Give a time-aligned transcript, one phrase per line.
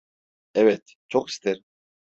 [0.55, 1.63] Evet, çok isterim.